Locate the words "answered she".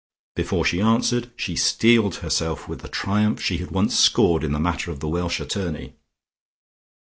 0.81-1.55